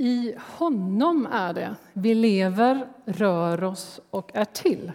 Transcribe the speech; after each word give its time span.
I 0.00 0.34
honom 0.38 1.28
är 1.32 1.52
det 1.52 1.74
vi 1.92 2.14
lever, 2.14 2.88
rör 3.04 3.64
oss 3.64 4.00
och 4.10 4.30
är 4.34 4.44
till. 4.44 4.92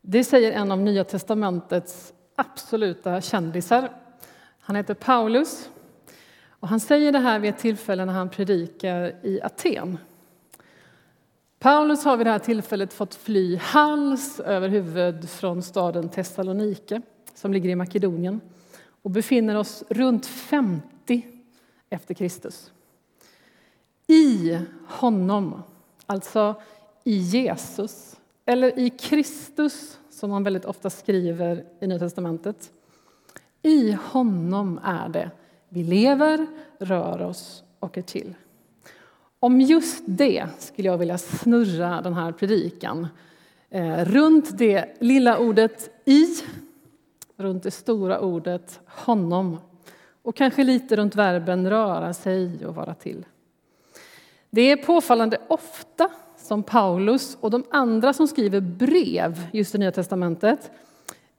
Det 0.00 0.24
säger 0.24 0.52
en 0.52 0.72
av 0.72 0.80
Nya 0.80 1.04
testamentets 1.04 2.12
absoluta 2.36 3.20
kändisar. 3.20 3.92
Han 4.60 4.76
heter 4.76 4.94
Paulus. 4.94 5.70
Och 6.48 6.68
han 6.68 6.80
säger 6.80 7.12
det 7.12 7.18
här 7.18 7.38
vid 7.38 7.50
ett 7.50 7.58
tillfälle 7.58 8.04
när 8.04 8.12
han 8.12 8.28
predikar 8.28 9.14
i 9.22 9.40
Aten. 9.42 9.98
Paulus 11.58 12.04
har 12.04 12.16
vid 12.16 12.26
det 12.26 12.30
här 12.30 12.38
tillfället 12.38 12.92
fått 12.92 13.14
fly 13.14 13.56
hals 13.56 14.40
över 14.40 14.68
huvud 14.68 15.30
från 15.30 15.62
staden 15.62 16.08
Thessalonike 16.08 17.02
som 17.34 17.52
ligger 17.52 17.70
i 17.70 17.74
Makedonien 17.74 18.40
och 19.02 19.10
befinner 19.10 19.56
oss 19.56 19.84
runt 19.88 20.26
50 20.26 21.26
efter 21.90 22.14
Kristus. 22.14 22.72
I 24.06 24.58
honom, 24.88 25.62
alltså 26.06 26.54
i 27.04 27.16
Jesus, 27.16 28.16
eller 28.44 28.78
i 28.78 28.90
Kristus 28.90 29.98
som 30.10 30.30
man 30.30 30.44
väldigt 30.44 30.64
ofta 30.64 30.90
skriver 30.90 31.64
i 31.80 31.86
Nya 31.86 31.98
testamentet. 31.98 32.70
I 33.62 33.92
honom 33.92 34.80
är 34.84 35.08
det 35.08 35.30
vi 35.68 35.84
lever, 35.84 36.46
rör 36.78 37.22
oss 37.22 37.64
och 37.80 37.98
är 37.98 38.02
till. 38.02 38.34
Om 39.40 39.60
just 39.60 40.02
det 40.06 40.48
skulle 40.58 40.88
jag 40.88 40.98
vilja 40.98 41.18
snurra 41.18 42.02
den 42.02 42.14
här 42.14 42.32
predikan. 42.32 43.06
Eh, 43.70 44.04
runt 44.04 44.58
det 44.58 44.96
lilla 44.98 45.38
ordet 45.38 45.90
i, 46.04 46.26
runt 47.36 47.62
det 47.62 47.70
stora 47.70 48.20
ordet 48.20 48.80
honom 48.86 49.58
och 50.22 50.36
kanske 50.36 50.64
lite 50.64 50.96
runt 50.96 51.16
verben 51.16 51.70
röra 51.70 52.14
sig 52.14 52.66
och 52.66 52.74
vara 52.74 52.94
till. 52.94 53.24
Det 54.56 54.70
är 54.70 54.76
påfallande 54.76 55.38
ofta 55.48 56.10
som 56.36 56.62
Paulus 56.62 57.36
och 57.40 57.50
de 57.50 57.64
andra 57.70 58.12
som 58.12 58.28
skriver 58.28 58.60
brev 58.60 59.46
just 59.52 59.74
i 59.74 59.78
Nya 59.78 59.92
testamentet 59.92 60.70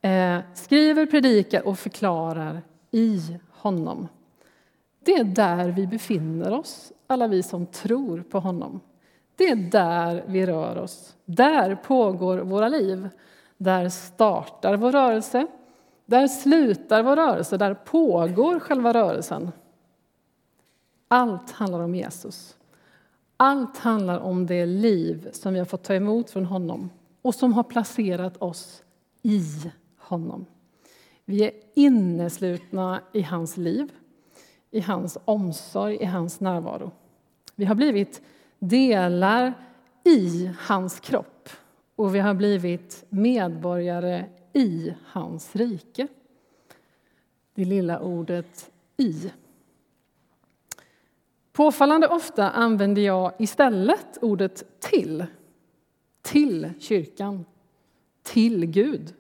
eh, 0.02 0.38
skriver, 0.54 1.06
predikar 1.06 1.68
och 1.68 1.80
förklarar 1.80 2.62
i 2.92 3.20
honom. 3.52 4.08
Det 5.06 5.12
är 5.12 5.24
där 5.24 5.70
vi 5.70 5.88
befinner 5.88 6.54
oss, 6.54 6.92
alla 7.08 7.28
vi 7.28 7.44
som 7.44 7.66
tror 7.66 8.22
på 8.22 8.40
honom. 8.40 8.80
Det 9.36 9.44
är 9.44 9.56
där 9.56 10.24
vi 10.28 10.46
rör 10.46 10.78
oss. 10.78 11.16
Där 11.26 11.76
pågår 11.76 12.38
våra 12.38 12.70
liv. 12.70 13.10
Där 13.58 13.90
startar 13.90 14.78
vår 14.78 14.92
rörelse. 14.92 15.48
Där 16.06 16.28
slutar 16.28 17.04
vår 17.04 17.16
rörelse. 17.16 17.58
Där 17.58 17.74
pågår 17.74 18.60
själva 18.60 18.94
rörelsen. 18.94 19.52
Allt 21.08 21.52
handlar 21.52 21.80
om 21.80 21.96
Jesus. 21.96 22.57
Allt 23.38 23.78
handlar 23.78 24.20
om 24.20 24.46
det 24.46 24.66
liv 24.66 25.30
som 25.32 25.54
vi 25.54 25.60
har 25.60 25.66
fått 25.66 25.84
ta 25.84 25.94
emot 25.94 26.30
från 26.30 26.46
honom 26.46 26.90
och 27.22 27.36
som 27.36 27.54
har 27.54 27.64
placerat 27.64 28.38
oss 28.38 28.84
i 29.22 29.42
honom. 29.98 30.46
Vi 31.26 31.44
är 31.44 31.52
inneslutna 31.74 33.02
i 33.14 33.22
hans 33.22 33.58
liv, 33.58 33.92
i 34.72 34.80
hans 34.80 35.18
omsorg, 35.26 35.98
i 36.02 36.06
hans 36.06 36.40
närvaro. 36.40 36.92
Vi 37.56 37.66
har 37.66 37.76
blivit 37.76 38.22
delar 38.60 39.54
i 40.04 40.52
hans 40.60 41.00
kropp 41.00 41.50
och 41.96 42.16
vi 42.16 42.20
har 42.20 42.34
blivit 42.34 43.06
medborgare 43.10 44.26
i 44.54 44.94
hans 45.06 45.56
rike. 45.56 46.08
Det 47.54 47.66
lilla 47.66 48.00
ordet 48.00 48.72
i. 48.98 49.32
Påfallande 51.58 52.08
ofta 52.08 52.50
använder 52.50 53.02
jag 53.02 53.32
istället 53.38 54.18
ordet 54.22 54.64
till. 54.80 55.26
Till 56.22 56.72
kyrkan, 56.80 57.46
till 58.24 58.66
Gud. 58.66 59.14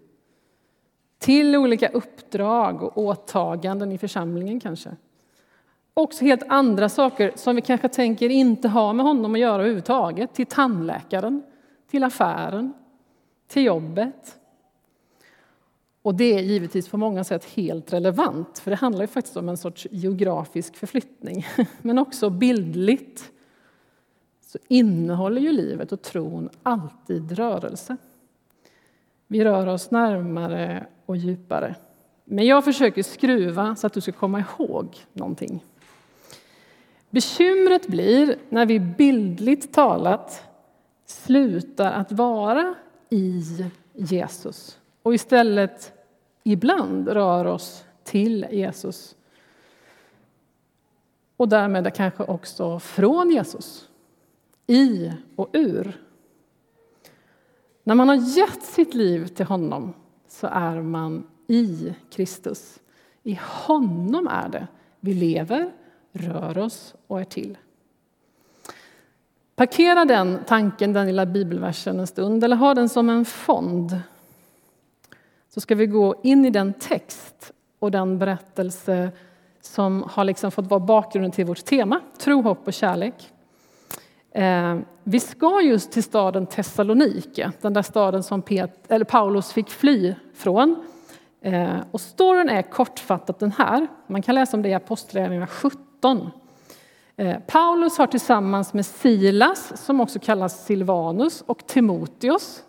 Till 1.20 1.56
olika 1.56 1.88
uppdrag 1.88 2.84
och 2.84 2.97
åtaganden 2.97 3.92
i 3.92 3.97
församlingen 3.97 4.59
kanske. 4.59 4.96
Också 5.94 6.26
helt 6.26 6.44
andra 6.47 6.90
saker 6.90 7.31
som 7.36 7.56
vi 7.56 7.62
kanske 7.62 7.90
tänker 7.90 8.30
inte 8.30 8.68
ha 8.68 8.94
med 8.94 9.06
honom 9.06 9.34
att 9.34 9.40
göra 9.40 9.62
överhuvudtaget. 9.62 10.34
Till 10.34 10.46
tandläkaren, 10.46 11.44
till 11.90 12.03
affären, 12.03 12.74
till 13.47 13.64
jobbet. 13.64 14.37
Och 16.07 16.16
det 16.16 16.34
är 16.34 16.41
givetvis 16.41 16.88
på 16.90 16.97
många 16.97 17.23
sätt 17.23 17.45
helt 17.45 17.94
relevant, 17.94 18.59
för 18.59 18.72
det 18.72 18.78
handlar 18.78 19.01
ju 19.01 19.07
faktiskt 19.07 19.38
om 19.38 19.50
en 19.50 19.57
sorts 19.57 19.88
geografisk 19.91 20.75
förflyttning. 20.75 21.45
Men 21.81 21.97
också 21.97 22.29
bildligt 22.29 23.31
så 24.41 24.57
innehåller 24.67 25.41
ju 25.41 25.51
livet 25.51 25.91
och 25.91 26.01
tron 26.01 26.50
alltid 26.63 27.31
rörelse. 27.31 27.97
Vi 29.28 29.44
rör 29.44 29.67
oss 29.67 29.91
närmare 29.91 30.88
och 31.06 31.17
djupare. 31.17 31.75
Men 32.25 32.46
jag 32.46 32.63
försöker 32.63 33.03
skruva 33.03 33.75
så 33.75 33.88
att 33.88 33.94
du 33.94 34.01
ska 34.01 34.12
komma 34.12 34.40
ihåg 34.40 34.97
någonting. 35.13 35.63
Bekymret 37.09 37.88
blir 37.88 38.35
när 38.50 38.66
vi 38.66 38.79
bildligt 38.79 39.73
talat 39.73 40.44
slutar 41.06 41.91
att 41.91 42.12
vara 42.12 42.75
i 43.09 43.44
Jesus 43.94 44.79
och 45.03 45.13
istället 45.13 45.94
ibland 46.52 47.08
rör 47.08 47.46
oss 47.46 47.85
till 48.03 48.47
Jesus. 48.52 49.16
Och 51.38 51.50
därmed 51.50 51.94
kanske 51.94 52.24
också 52.24 52.80
från 52.80 53.30
Jesus, 53.30 53.90
i 54.68 55.12
och 55.35 55.50
ur. 55.53 56.02
När 57.84 57.96
man 57.96 58.09
har 58.09 58.16
gett 58.16 58.63
sitt 58.63 58.94
liv 58.94 59.28
till 59.28 59.46
honom 59.46 59.94
så 60.28 60.47
är 60.47 60.81
man 60.81 61.28
i 61.47 61.94
Kristus. 62.09 62.79
I 63.24 63.40
honom 63.41 64.28
är 64.28 64.50
det 64.50 64.68
vi 65.00 65.14
lever, 65.14 65.72
rör 66.12 66.58
oss 66.58 66.96
och 67.08 67.19
är 67.19 67.25
till. 67.25 67.58
Parkera 69.56 70.06
den 70.06 70.40
tanken, 70.47 70.94
den 70.94 71.08
lilla 71.08 71.25
bibelversen 71.25 72.00
en 72.00 72.08
stund, 72.08 72.44
eller 72.44 72.56
ha 72.56 72.74
den 72.74 72.90
som 72.90 73.09
en 73.09 73.25
fond 73.25 74.02
så 75.57 75.62
ska 75.62 75.75
vi 75.75 75.88
gå 75.88 76.16
in 76.23 76.45
i 76.45 76.50
den 76.50 76.73
text 76.73 77.51
och 77.79 77.91
den 77.91 78.19
berättelse 78.19 79.12
som 79.62 80.03
har 80.09 80.23
liksom 80.23 80.51
fått 80.51 80.68
vara 80.68 80.79
bakgrunden 80.79 81.31
till 81.31 81.45
vårt 81.45 81.66
tema, 81.66 82.00
tro, 82.18 82.41
hopp 82.41 82.68
och 82.68 82.73
kärlek. 82.73 83.13
Eh, 84.31 84.78
vi 85.03 85.19
ska 85.19 85.62
just 85.62 85.91
till 85.91 86.03
staden 86.03 86.46
Thessalonike, 86.46 87.51
den 87.62 87.73
där 87.73 87.81
staden 87.81 88.23
som 88.23 88.41
Pet, 88.41 88.91
eller 88.91 89.06
Paulus 89.06 89.51
fick 89.51 89.69
fly 89.69 90.16
från. 90.34 90.75
Eh, 91.41 91.75
och 91.91 92.01
storyn 92.01 92.50
är 92.50 92.62
kortfattat 92.62 93.40
den 93.40 93.51
här. 93.51 93.88
Man 94.07 94.22
kan 94.22 94.35
läsa 94.35 94.57
om 94.57 94.63
det 94.63 94.69
i 94.69 94.73
Apostlagärningarna 94.73 95.47
17. 95.47 96.29
Eh, 97.16 97.38
Paulus 97.47 97.97
har 97.97 98.07
tillsammans 98.07 98.73
med 98.73 98.85
Silas, 98.85 99.85
som 99.85 100.01
också 100.01 100.19
kallas 100.19 100.66
Silvanus, 100.66 101.44
och 101.46 101.67
Timoteus 101.67 102.63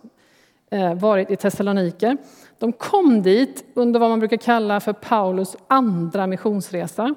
Eh, 0.70 0.94
varit 0.94 1.30
i 1.30 1.36
Thessaloniker. 1.36 2.16
De 2.58 2.72
kom 2.72 3.22
dit 3.22 3.64
under 3.74 4.00
vad 4.00 4.10
man 4.10 4.18
brukar 4.18 4.36
kalla 4.36 4.80
för 4.80 4.92
Paulus 4.92 5.56
andra 5.68 6.26
missionsresa. 6.26 7.14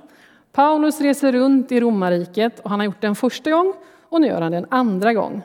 Paulus 0.51 1.01
reser 1.01 1.31
runt 1.31 1.71
i 1.71 1.79
romarriket 1.79 2.59
och 2.59 2.69
han 2.69 2.79
har 2.79 2.85
gjort 2.85 3.01
det 3.01 3.07
en 3.07 3.15
första 3.15 3.51
gång 3.51 3.73
och 4.09 4.21
nu 4.21 4.27
gör 4.27 4.41
han 4.41 4.51
det 4.51 4.57
en 4.57 4.67
andra 4.69 5.13
gång. 5.13 5.41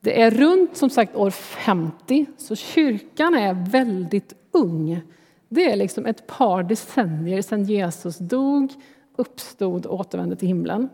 Det 0.00 0.22
är 0.22 0.30
runt 0.30 0.76
som 0.76 0.90
sagt 0.90 1.16
år 1.16 1.30
50, 1.30 2.26
så 2.36 2.56
kyrkan 2.56 3.34
är 3.34 3.70
väldigt 3.70 4.34
ung. 4.52 5.00
Det 5.48 5.72
är 5.72 5.76
liksom 5.76 6.06
ett 6.06 6.26
par 6.26 6.62
decennier 6.62 7.42
sedan 7.42 7.64
Jesus 7.64 8.18
dog, 8.18 8.72
uppstod 9.16 9.86
och 9.86 10.00
återvände 10.00 10.36
till 10.36 10.48
himlen. 10.48 10.88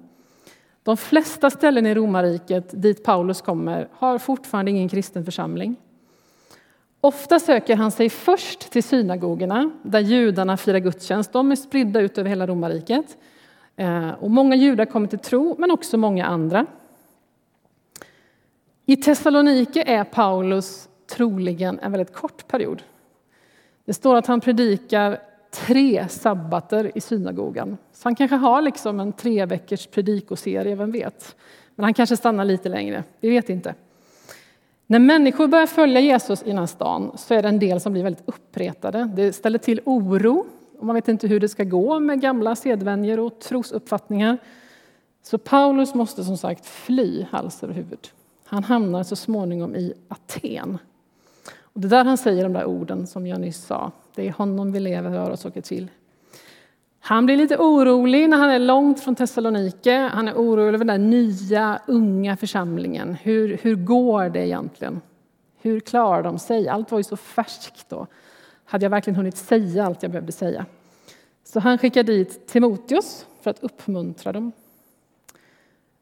De 0.82 0.96
flesta 0.96 1.50
ställen 1.50 1.86
i 1.86 1.94
romarriket 1.94 2.82
dit 2.82 3.04
Paulus 3.04 3.42
kommer 3.42 3.88
har 3.92 4.18
fortfarande 4.18 4.70
ingen 4.70 4.88
kristen 4.88 5.24
församling. 5.24 5.76
Ofta 7.04 7.40
söker 7.40 7.76
han 7.76 7.90
sig 7.90 8.10
först 8.10 8.70
till 8.70 8.82
synagogorna 8.82 9.70
där 9.82 10.00
judarna 10.00 10.56
firar 10.56 10.78
gudstjänst. 10.78 11.32
De 11.32 11.52
är 11.52 11.56
spridda 11.56 12.00
ut 12.00 12.18
över 12.18 12.28
hela 12.28 12.46
romarriket. 12.46 13.16
Eh, 13.76 14.10
och 14.10 14.30
många 14.30 14.56
judar 14.56 14.84
kommer 14.84 15.06
till 15.06 15.18
tro, 15.18 15.56
men 15.58 15.70
också 15.70 15.96
många 15.96 16.26
andra. 16.26 16.66
I 18.86 18.96
Thessalonike 18.96 19.82
är 19.86 20.04
Paulus 20.04 20.88
troligen 21.10 21.78
en 21.78 21.92
väldigt 21.92 22.14
kort 22.14 22.48
period. 22.48 22.82
Det 23.84 23.94
står 23.94 24.16
att 24.16 24.26
han 24.26 24.40
predikar 24.40 25.18
tre 25.50 26.08
sabbater 26.08 26.92
i 26.94 27.00
synagogan. 27.00 27.76
Så 27.92 28.00
han 28.04 28.14
kanske 28.14 28.36
har 28.36 28.62
liksom 28.62 29.00
en 29.00 29.12
tre 29.12 29.46
veckors 29.46 29.86
predikoserie, 29.86 30.74
vem 30.74 30.90
vet? 30.90 31.36
Men 31.74 31.84
han 31.84 31.94
kanske 31.94 32.16
stannar 32.16 32.44
lite 32.44 32.68
längre, 32.68 33.04
vi 33.20 33.28
vet 33.28 33.48
inte. 33.48 33.74
När 34.86 34.98
människor 34.98 35.48
börjar 35.48 35.66
följa 35.66 36.00
Jesus 36.00 36.42
i 36.42 36.46
den 36.46 36.58
här 36.58 36.66
stan 36.66 37.12
så 37.16 37.34
är 37.34 37.42
det 37.42 37.48
en 37.48 37.58
del 37.58 37.80
som 37.80 37.92
blir 37.92 38.02
väldigt 38.02 38.28
uppretade. 38.28 39.10
Det 39.16 39.32
ställer 39.32 39.58
till 39.58 39.80
oro 39.84 40.46
och 40.78 40.86
man 40.86 40.94
vet 40.94 41.08
inte 41.08 41.26
hur 41.26 41.40
det 41.40 41.48
ska 41.48 41.64
gå 41.64 42.00
med 42.00 42.20
gamla 42.20 42.56
sedvänjor 42.56 43.20
och 43.20 43.40
trosuppfattningar. 43.40 44.38
Så 45.22 45.38
Paulus 45.38 45.94
måste 45.94 46.24
som 46.24 46.36
sagt 46.36 46.66
fly 46.66 47.26
hals 47.30 47.62
över 47.62 47.74
huvud. 47.74 48.08
Han 48.44 48.64
hamnar 48.64 49.02
så 49.02 49.16
småningom 49.16 49.74
i 49.74 49.92
Aten. 50.08 50.78
Och 51.60 51.80
det 51.80 51.86
är 51.86 51.90
där 51.90 52.04
han 52.04 52.18
säger 52.18 52.42
de 52.42 52.52
där 52.52 52.64
orden 52.64 53.06
som 53.06 53.26
jag 53.26 53.40
nyss 53.40 53.64
sa. 53.64 53.92
Det 54.14 54.28
är 54.28 54.32
honom 54.32 54.72
vi 54.72 54.80
lever, 54.80 55.10
rör 55.10 55.30
oss 55.30 55.44
och 55.44 55.56
är 55.56 55.60
till. 55.60 55.90
Han 57.06 57.26
blir 57.26 57.36
lite 57.36 57.56
orolig 57.56 58.28
när 58.28 58.36
han 58.36 58.50
är 58.50 58.58
långt 58.58 59.00
från 59.00 59.14
Thessalonike. 59.14 60.10
Han 60.12 60.28
är 60.28 60.34
orolig 60.34 60.74
över 60.74 60.78
den 60.78 60.86
där 60.86 60.98
nya, 60.98 61.80
unga 61.86 62.36
församlingen. 62.36 63.14
Hur, 63.14 63.58
hur 63.62 63.74
går 63.74 64.28
det 64.28 64.46
egentligen? 64.46 65.00
Hur 65.60 65.80
klarar 65.80 66.22
de 66.22 66.38
sig? 66.38 66.68
Allt 66.68 66.90
var 66.90 66.98
ju 66.98 67.04
så 67.04 67.16
färskt 67.16 67.88
då. 67.88 68.06
Hade 68.64 68.84
jag 68.84 68.90
verkligen 68.90 69.16
hunnit 69.16 69.36
säga 69.36 69.86
allt 69.86 70.02
jag 70.02 70.12
behövde 70.12 70.32
säga? 70.32 70.66
Så 71.44 71.60
han 71.60 71.78
skickar 71.78 72.02
dit 72.02 72.46
Timoteus 72.46 73.26
för 73.40 73.50
att 73.50 73.62
uppmuntra 73.62 74.32
dem. 74.32 74.52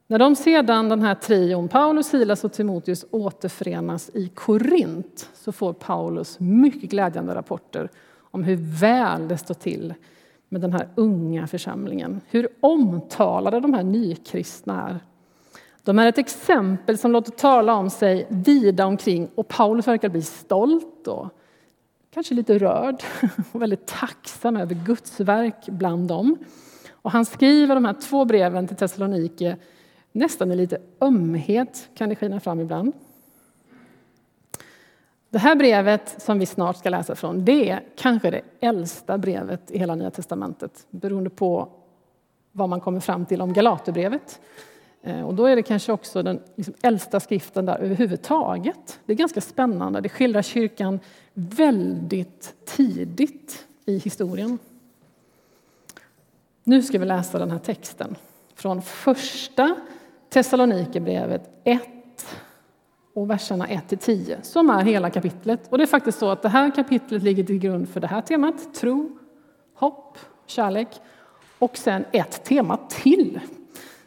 När 0.06 0.18
de 0.18 0.36
sedan, 0.36 0.88
den 0.88 1.02
här 1.02 1.14
trion, 1.14 1.68
Paulus, 1.68 2.06
Silas 2.06 2.44
och 2.44 2.52
Timoteus 2.52 3.04
återförenas 3.10 4.10
i 4.14 4.28
Korint 4.28 5.30
så 5.34 5.52
får 5.52 5.72
Paulus 5.72 6.40
mycket 6.40 6.90
glädjande 6.90 7.34
rapporter 7.34 7.88
om 8.20 8.44
hur 8.44 8.80
väl 8.80 9.28
det 9.28 9.38
står 9.38 9.54
till 9.54 9.94
med 10.52 10.60
den 10.60 10.72
här 10.72 10.88
unga 10.94 11.46
församlingen. 11.46 12.20
Hur 12.28 12.48
omtalade 12.60 13.60
de 13.60 13.74
här 13.74 13.82
nykristna 13.82 14.88
är. 14.88 15.00
De 15.82 15.98
är 15.98 16.06
ett 16.06 16.18
exempel 16.18 16.98
som 16.98 17.12
låter 17.12 17.30
tala 17.30 17.74
om 17.74 17.90
sig 17.90 18.26
vida 18.28 18.86
omkring 18.86 19.28
och 19.34 19.48
Paulus 19.48 19.88
verkar 19.88 20.08
bli 20.08 20.22
stolt 20.22 21.08
och 21.08 21.28
kanske 22.14 22.34
lite 22.34 22.58
rörd 22.58 23.02
och 23.52 23.62
väldigt 23.62 23.86
tacksam 23.86 24.56
över 24.56 24.74
Guds 24.74 25.20
verk 25.20 25.66
bland 25.66 26.08
dem. 26.08 26.38
Och 26.92 27.10
han 27.10 27.24
skriver 27.24 27.74
de 27.74 27.84
här 27.84 27.94
två 27.94 28.24
breven 28.24 28.68
till 28.68 28.76
Thessalonike 28.76 29.56
nästan 30.12 30.52
i 30.52 30.56
lite 30.56 30.78
ömhet, 31.00 31.88
kan 31.94 32.08
det 32.08 32.16
skina 32.16 32.40
fram 32.40 32.60
ibland. 32.60 32.92
Det 35.32 35.38
här 35.38 35.56
brevet 35.56 36.22
som 36.22 36.38
vi 36.38 36.46
snart 36.46 36.76
ska 36.76 36.90
läsa 36.90 37.14
från, 37.14 37.44
det 37.44 37.70
är 37.70 37.82
kanske 37.96 38.30
det 38.30 38.42
äldsta 38.60 39.18
brevet 39.18 39.70
i 39.70 39.78
hela 39.78 39.94
Nya 39.94 40.10
testamentet, 40.10 40.86
beroende 40.90 41.30
på 41.30 41.68
vad 42.52 42.68
man 42.68 42.80
kommer 42.80 43.00
fram 43.00 43.26
till 43.26 43.42
om 43.42 43.52
Galaterbrevet. 43.52 44.40
Eh, 45.02 45.20
och 45.20 45.34
då 45.34 45.46
är 45.46 45.56
det 45.56 45.62
kanske 45.62 45.92
också 45.92 46.22
den 46.22 46.40
liksom 46.56 46.74
äldsta 46.82 47.20
skriften 47.20 47.66
där 47.66 47.78
överhuvudtaget. 47.78 49.00
Det 49.06 49.12
är 49.12 49.16
ganska 49.16 49.40
spännande. 49.40 50.00
Det 50.00 50.08
skildrar 50.08 50.42
kyrkan 50.42 51.00
väldigt 51.34 52.54
tidigt 52.64 53.66
i 53.84 53.98
historien. 53.98 54.58
Nu 56.64 56.82
ska 56.82 56.98
vi 56.98 57.06
läsa 57.06 57.38
den 57.38 57.50
här 57.50 57.58
texten 57.58 58.16
från 58.54 58.82
första 58.82 59.76
Thessalonikerbrevet 60.28 61.50
1 61.64 61.82
och 63.14 63.30
verserna 63.30 63.66
1-10 63.66 64.42
som 64.42 64.70
är 64.70 64.82
hela 64.82 65.10
kapitlet. 65.10 65.68
Och 65.68 65.78
det 65.78 65.84
är 65.84 65.86
faktiskt 65.86 66.18
så 66.18 66.30
att 66.30 66.42
det 66.42 66.48
här 66.48 66.70
kapitlet 66.70 67.22
ligger 67.22 67.44
till 67.44 67.58
grund 67.58 67.88
för 67.88 68.00
det 68.00 68.06
här 68.06 68.20
temat, 68.20 68.74
tro, 68.74 69.18
hopp, 69.74 70.18
kärlek 70.46 70.88
och 71.58 71.76
sen 71.76 72.04
ett 72.12 72.44
tema 72.44 72.78
till. 72.88 73.40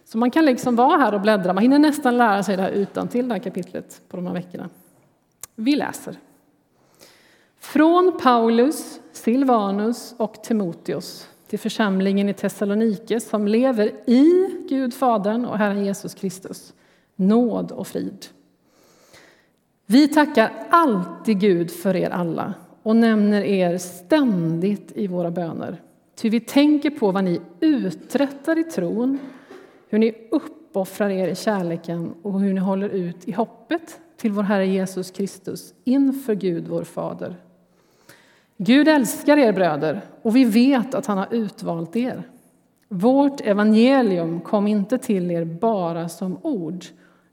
Så 0.06 0.18
man 0.18 0.32
kan 0.32 0.46
liksom 0.46 0.76
vara 0.76 0.98
här 0.98 1.14
och 1.14 1.22
bläddra, 1.22 1.54
man 1.54 1.62
hinner 1.62 1.80
nästan 1.80 2.18
lära 2.18 2.44
sig 2.44 2.58
det 2.58 2.64
här 2.64 2.72
utan 2.72 3.08
till 3.08 3.28
det 3.28 3.34
här 3.34 3.42
kapitlet 3.42 4.02
på 4.10 4.18
de 4.18 4.26
här 4.26 4.34
veckorna. 4.34 4.70
Vi 5.56 5.76
läser. 5.76 6.16
Från 7.60 8.20
Paulus, 8.22 9.00
Silvanus 9.12 10.16
och 10.18 10.44
Timoteus 10.44 11.30
till 11.48 11.60
församlingen 11.60 12.30
i 12.30 12.34
Thessalonike 12.34 13.20
som 13.20 13.48
lever 13.48 14.10
i 14.10 14.50
Gud 14.70 14.94
Fadern 14.94 15.46
och 15.46 15.58
Herren 15.58 15.86
Jesus 15.86 16.14
Kristus. 16.14 16.74
Nåd 17.16 17.72
och 17.72 17.88
frid. 17.88 18.26
Vi 19.88 20.08
tackar 20.08 20.54
alltid 20.70 21.40
Gud 21.40 21.72
för 21.72 21.96
er 21.96 22.10
alla 22.10 22.54
och 22.84 22.96
nämner 22.96 23.42
er 23.42 23.78
ständigt 23.78 24.92
i 24.96 25.08
våra 25.08 25.32
böner. 25.32 25.82
Ty 26.16 26.30
vi 26.30 26.40
tänker 26.40 26.90
på 26.90 27.12
vad 27.12 27.24
ni 27.24 27.42
uträttar 27.60 28.60
i 28.60 28.64
tron, 28.64 29.20
hur 29.90 30.00
ni 30.00 30.28
uppoffrar 30.32 31.10
er 31.10 31.28
i 31.28 31.36
kärleken 31.36 32.14
och 32.22 32.40
hur 32.42 32.54
ni 32.54 32.60
håller 32.60 32.90
ut 32.90 33.28
i 33.28 33.32
hoppet 33.32 34.00
till 34.18 34.32
vår 34.32 34.44
Herre 34.44 34.68
Jesus 34.68 35.12
Kristus 35.12 35.74
inför 35.84 36.36
Gud, 36.36 36.68
vår 36.68 36.84
Fader. 36.84 37.36
Gud 38.58 38.88
älskar 38.88 39.38
er 39.38 39.54
bröder 39.54 40.02
och 40.22 40.36
vi 40.36 40.44
vet 40.44 40.96
att 40.96 41.06
han 41.06 41.18
har 41.18 41.28
utvalt 41.32 41.96
er. 41.96 42.24
Vårt 42.90 43.42
evangelium 43.42 44.42
kom 44.42 44.68
inte 44.68 44.98
till 44.98 45.32
er 45.32 45.46
bara 45.46 46.10
som 46.10 46.38
ord 46.42 46.86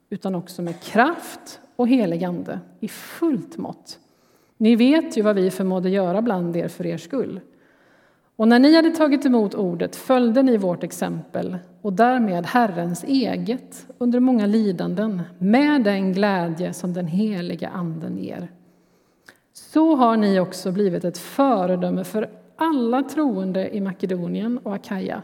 utan 0.09 0.35
också 0.35 0.61
med 0.61 0.81
kraft 0.81 1.59
och 1.83 1.89
helig 1.89 2.23
ande 2.23 2.59
i 2.79 2.87
fullt 2.87 3.57
mått. 3.57 3.99
Ni 4.57 4.75
vet 4.75 5.17
ju 5.17 5.21
vad 5.21 5.35
vi 5.35 5.51
förmådde 5.51 5.89
göra 5.89 6.21
bland 6.21 6.55
er 6.55 6.67
för 6.67 6.85
er 6.85 6.97
skull. 6.97 7.39
Och 8.35 8.47
när 8.47 8.59
ni 8.59 8.75
hade 8.75 8.91
tagit 8.91 9.25
emot 9.25 9.55
ordet 9.55 9.95
följde 9.95 10.43
ni 10.43 10.57
vårt 10.57 10.83
exempel 10.83 11.57
och 11.81 11.93
därmed 11.93 12.45
Herrens 12.45 13.03
eget 13.03 13.87
under 13.97 14.19
många 14.19 14.45
lidanden 14.45 15.21
med 15.37 15.83
den 15.83 16.13
glädje 16.13 16.73
som 16.73 16.93
den 16.93 17.07
heliga 17.07 17.69
Anden 17.69 18.17
ger. 18.17 18.47
Så 19.53 19.95
har 19.95 20.17
ni 20.17 20.39
också 20.39 20.71
blivit 20.71 21.03
ett 21.03 21.17
föredöme 21.17 22.03
för 22.03 22.29
alla 22.55 23.03
troende 23.03 23.75
i 23.75 23.81
Makedonien 23.81 24.57
och 24.57 24.73
Akaja. 24.73 25.21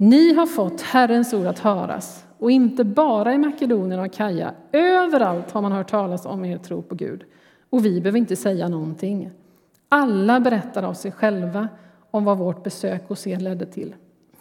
Ni 0.00 0.34
har 0.34 0.46
fått 0.46 0.80
Herrens 0.80 1.34
ord 1.34 1.46
att 1.46 1.58
höras, 1.58 2.26
och 2.38 2.50
inte 2.50 2.84
bara 2.84 3.34
i 3.34 3.38
Makedonien 3.38 4.00
och 4.00 4.06
Akaja. 4.06 4.54
Överallt 4.72 5.50
har 5.50 5.62
man 5.62 5.72
hört 5.72 5.90
talas 5.90 6.26
om 6.26 6.44
er 6.44 6.58
tro 6.58 6.82
på 6.82 6.94
Gud, 6.94 7.24
och 7.70 7.84
vi 7.84 8.00
behöver 8.00 8.18
inte 8.18 8.36
säga 8.36 8.68
någonting. 8.68 9.30
Alla 9.88 10.40
berättar 10.40 10.82
av 10.82 10.94
sig 10.94 11.12
själva 11.12 11.68
om 12.10 12.24
vad 12.24 12.38
vårt 12.38 12.64
besök 12.64 13.08
hos 13.08 13.26
er 13.26 13.40
ledde 13.40 13.66
till. 13.66 13.94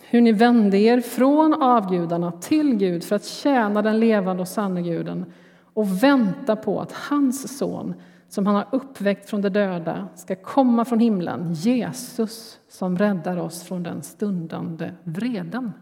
Hur 0.09 0.21
ni 0.21 0.31
vände 0.31 0.77
er 0.77 1.01
från 1.01 1.61
avgudarna 1.61 2.31
till 2.31 2.75
Gud 2.75 3.03
för 3.03 3.15
att 3.15 3.25
tjäna 3.25 3.81
den 3.81 3.99
levande 3.99 4.41
och 4.41 4.47
sanne 4.47 4.81
Guden 4.81 5.25
och 5.73 6.03
vänta 6.03 6.55
på 6.55 6.81
att 6.81 6.91
hans 6.91 7.57
son 7.57 7.93
som 8.29 8.45
han 8.45 8.55
har 8.55 8.67
uppväckt 8.71 9.29
från 9.29 9.41
de 9.41 9.49
döda 9.49 10.07
ska 10.15 10.35
komma 10.35 10.85
från 10.85 10.99
himlen, 10.99 11.53
Jesus 11.53 12.59
som 12.67 12.97
räddar 12.97 13.37
oss 13.37 13.63
från 13.63 13.83
den 13.83 14.03
stundande 14.03 14.91
vreden. 15.03 15.73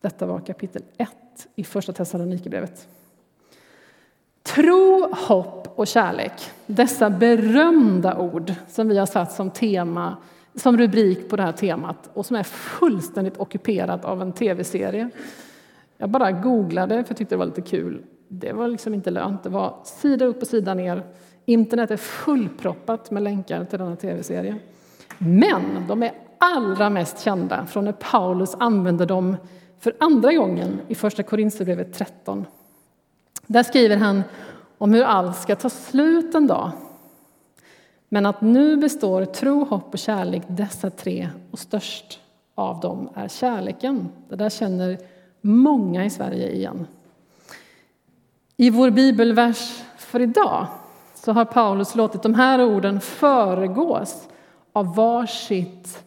Detta 0.00 0.26
var 0.26 0.40
kapitel 0.40 0.82
1 0.96 1.08
i 1.54 1.64
Första 1.64 1.92
Thessalonikerbrevet. 1.92 2.88
Tro, 4.42 5.14
hopp 5.14 5.78
och 5.78 5.86
kärlek, 5.86 6.32
dessa 6.66 7.10
berömda 7.10 8.18
ord 8.18 8.52
som 8.68 8.88
vi 8.88 8.98
har 8.98 9.06
satt 9.06 9.32
som 9.32 9.50
tema 9.50 10.16
som 10.54 10.78
rubrik 10.78 11.28
på 11.28 11.36
det 11.36 11.42
här 11.42 11.52
temat 11.52 12.10
och 12.14 12.26
som 12.26 12.36
är 12.36 12.42
fullständigt 12.42 13.36
ockuperat 13.36 14.04
av 14.04 14.22
en 14.22 14.32
tv-serie. 14.32 15.10
Jag 15.96 16.10
bara 16.10 16.32
googlade 16.32 17.04
för 17.04 17.10
jag 17.10 17.16
tyckte 17.16 17.34
det 17.34 17.38
var 17.38 17.46
lite 17.46 17.62
kul 17.62 18.02
det 18.40 18.52
var 18.52 18.68
liksom 18.68 18.94
inte 18.94 19.10
lönt. 19.10 19.42
Det 19.42 19.48
var 19.48 19.76
sida 19.84 20.24
upp 20.24 20.42
och 20.42 20.48
sida 20.48 20.74
ner. 20.74 21.02
Internet 21.44 21.90
är 21.90 21.96
fullproppat 21.96 23.10
med 23.10 23.22
länkar 23.22 23.64
till 23.64 23.78
denna 23.78 23.96
tv-serie. 23.96 24.56
Men 25.18 25.62
de 25.88 26.02
är 26.02 26.12
allra 26.38 26.90
mest 26.90 27.20
kända 27.20 27.66
från 27.66 27.84
när 27.84 27.92
Paulus 27.92 28.54
använder 28.58 29.06
dem 29.06 29.36
för 29.78 29.96
andra 30.00 30.32
gången 30.32 30.80
i 30.88 30.94
Första 30.94 31.22
Korinthierbrevet 31.22 31.94
13. 31.94 32.46
Där 33.46 33.62
skriver 33.62 33.96
han 33.96 34.22
om 34.78 34.94
hur 34.94 35.04
allt 35.04 35.36
ska 35.36 35.56
ta 35.56 35.70
slut 35.70 36.34
en 36.34 36.46
dag. 36.46 36.70
Men 38.08 38.26
att 38.26 38.40
nu 38.40 38.76
består 38.76 39.24
tro, 39.24 39.64
hopp 39.64 39.92
och 39.92 39.98
kärlek, 39.98 40.42
dessa 40.48 40.90
tre, 40.90 41.28
och 41.50 41.58
störst 41.58 42.20
av 42.54 42.80
dem 42.80 43.08
är 43.14 43.28
kärleken. 43.28 44.08
Det 44.28 44.36
där 44.36 44.50
känner 44.50 44.98
många 45.40 46.04
i 46.04 46.10
Sverige 46.10 46.52
igen. 46.52 46.86
I 48.56 48.70
vår 48.70 48.90
bibelvers 48.90 49.82
för 49.96 50.20
idag 50.20 50.66
så 51.14 51.32
har 51.32 51.44
Paulus 51.44 51.94
låtit 51.94 52.22
de 52.22 52.34
här 52.34 52.62
orden 52.62 53.00
föregås 53.00 54.28
av 54.72 54.94
varsitt 54.94 56.04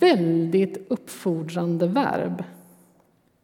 väldigt 0.00 0.90
uppfordrande 0.90 1.86
verb. 1.86 2.44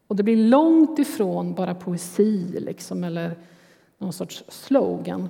Och 0.06 0.16
det 0.16 0.22
blir 0.22 0.48
långt 0.48 0.98
ifrån 0.98 1.54
bara 1.54 1.74
poesi 1.74 2.60
liksom, 2.60 3.04
eller 3.04 3.36
någon 3.98 4.12
sorts 4.12 4.44
slogan. 4.48 5.28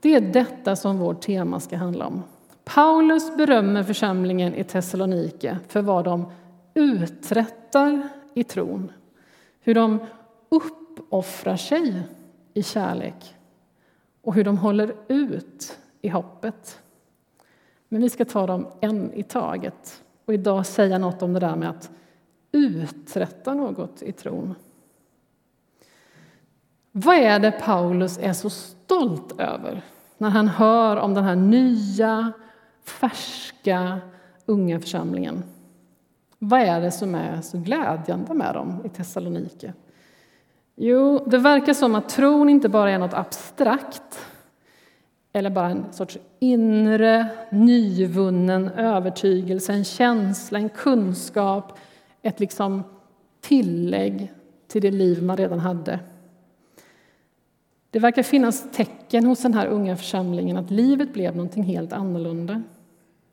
Det 0.00 0.14
är 0.14 0.20
detta 0.20 0.76
som 0.76 0.98
vårt 0.98 1.20
tema 1.20 1.60
ska 1.60 1.76
handla 1.76 2.06
om. 2.06 2.22
Paulus 2.64 3.36
berömmer 3.36 3.82
församlingen 3.82 4.54
i 4.54 4.64
Thessalonike 4.64 5.58
för 5.68 5.82
vad 5.82 6.04
de 6.04 6.26
uträttar 6.74 8.08
i 8.34 8.44
tron. 8.44 8.92
Hur 9.60 9.74
de 9.74 9.98
upp 10.48 10.83
uppoffrar 10.98 11.56
sig 11.56 12.02
i 12.54 12.62
kärlek 12.62 13.34
och 14.22 14.34
hur 14.34 14.44
de 14.44 14.58
håller 14.58 14.94
ut 15.08 15.78
i 16.02 16.08
hoppet. 16.08 16.78
Men 17.88 18.02
vi 18.02 18.10
ska 18.10 18.24
ta 18.24 18.46
dem 18.46 18.66
en 18.80 19.12
i 19.12 19.22
taget 19.22 20.02
och 20.24 20.34
idag 20.34 20.66
säga 20.66 20.98
något 20.98 21.22
om 21.22 21.32
det 21.32 21.40
där 21.40 21.56
med 21.56 21.70
att 21.70 21.90
uträtta 22.52 23.54
något 23.54 24.02
i 24.02 24.12
tron. 24.12 24.54
Vad 26.92 27.16
är 27.16 27.38
det 27.38 27.50
Paulus 27.50 28.18
är 28.18 28.32
så 28.32 28.50
stolt 28.50 29.40
över 29.40 29.82
när 30.18 30.30
han 30.30 30.48
hör 30.48 30.96
om 30.96 31.14
den 31.14 31.24
här 31.24 31.36
nya, 31.36 32.32
färska, 32.84 34.00
unga 34.46 34.80
församlingen? 34.80 35.42
Vad 36.38 36.60
är 36.60 36.80
det 36.80 36.90
som 36.90 37.14
är 37.14 37.40
så 37.40 37.58
glädjande 37.58 38.34
med 38.34 38.54
dem 38.54 38.82
i 38.84 38.88
Thessalonike? 38.88 39.72
Jo, 40.76 41.24
det 41.26 41.38
verkar 41.38 41.74
som 41.74 41.94
att 41.94 42.08
tron 42.08 42.48
inte 42.48 42.68
bara 42.68 42.90
är 42.90 42.98
något 42.98 43.14
abstrakt 43.14 44.20
eller 45.32 45.50
bara 45.50 45.70
en 45.70 45.92
sorts 45.92 46.18
inre, 46.38 47.28
nyvunnen 47.50 48.68
övertygelse, 48.68 49.72
en 49.72 49.84
känsla, 49.84 50.58
en 50.58 50.68
kunskap, 50.68 51.78
ett 52.22 52.40
liksom 52.40 52.82
tillägg 53.40 54.32
till 54.66 54.82
det 54.82 54.90
liv 54.90 55.22
man 55.22 55.36
redan 55.36 55.58
hade. 55.58 56.00
Det 57.90 57.98
verkar 57.98 58.22
finnas 58.22 58.70
tecken 58.72 59.26
hos 59.26 59.42
den 59.42 59.54
här 59.54 59.66
unga 59.66 59.96
församlingen 59.96 60.56
att 60.56 60.70
livet 60.70 61.12
blev 61.12 61.36
någonting 61.36 61.62
helt 61.62 61.92
annorlunda. 61.92 62.62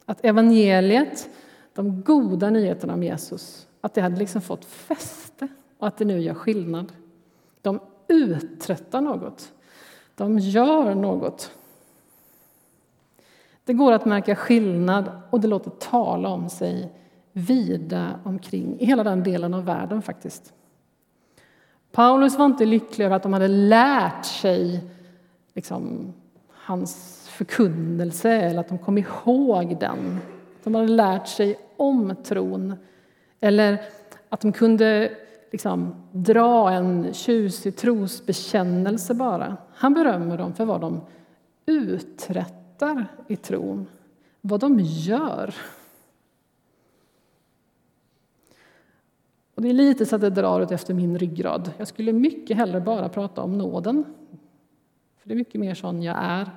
Att 0.06 0.26
evangeliet, 0.26 1.30
de 1.74 2.02
goda 2.02 2.50
nyheterna 2.50 2.94
om 2.94 3.04
Jesus, 3.04 3.68
att 3.82 3.94
det 3.94 4.02
hade 4.02 4.16
liksom 4.16 4.42
fått 4.42 4.66
fäste 4.66 5.48
och 5.78 5.88
att 5.88 5.98
det 5.98 6.06
nu 6.06 6.20
gör 6.20 6.34
skillnad. 6.34 6.92
De 7.62 7.80
uträttar 8.08 9.02
något. 9.02 9.52
De 10.16 10.40
gör 10.40 10.96
något. 10.96 11.52
Det 13.64 13.74
går 13.74 13.92
att 13.92 14.06
märka 14.06 14.36
skillnad 14.36 15.12
och 15.30 15.42
det 15.42 15.48
låter 15.48 15.70
tala 15.70 16.30
om 16.30 16.50
sig 16.50 16.92
vida 17.32 18.20
omkring 18.24 18.80
i 18.80 18.86
hela 18.86 19.04
den 19.04 19.24
delen 19.24 19.54
av 19.54 19.66
världen 19.66 20.02
faktiskt. 20.02 20.54
Paulus 21.92 22.38
var 22.38 22.46
inte 22.46 22.66
lycklig 22.66 23.06
över 23.06 23.16
att 23.16 23.24
de 23.24 23.34
hade 23.34 23.48
lärt 23.48 24.26
sig 24.26 24.84
liksom, 25.54 26.14
hans 26.50 27.28
förkunnelse 27.30 28.32
eller 28.32 28.60
att 28.60 28.70
de 28.70 28.78
kom 28.78 28.98
ihåg 28.98 29.80
den. 29.80 30.20
De 30.64 30.76
hade 30.76 30.88
lärt 30.88 31.28
sig 31.28 31.60
om 31.78 32.16
tron 32.24 32.76
eller 33.40 33.82
att 34.30 34.42
de 34.42 34.52
kunde 34.52 35.18
liksom, 35.52 35.96
dra 36.12 36.72
en 36.72 37.14
tjusig 37.14 37.76
trosbekännelse 37.76 39.14
bara. 39.14 39.58
Han 39.74 39.94
berömmer 39.94 40.38
dem 40.38 40.54
för 40.54 40.66
vad 40.66 40.82
de 40.82 41.02
uträttar 41.66 43.06
i 43.28 43.36
tron, 43.36 43.86
vad 44.42 44.60
de 44.60 44.80
gör. 44.80 45.56
Och 49.56 49.62
det 49.62 49.70
är 49.70 49.74
lite 49.74 50.06
så 50.06 50.16
att 50.16 50.22
det 50.22 50.30
drar 50.30 50.62
ut 50.62 50.72
efter 50.72 50.94
min 50.94 51.18
ryggrad. 51.20 51.72
Jag 51.78 51.88
skulle 51.88 52.14
mycket 52.14 52.58
hellre 52.58 52.82
bara 52.82 53.10
prata 53.10 53.42
om 53.42 53.58
nåden. 53.58 54.04
För 55.18 55.30
det 55.30 55.34
är 55.34 55.38
mycket 55.38 55.62
mer 55.62 55.76
sån 55.76 56.04
jag 56.04 56.18
är. 56.20 56.50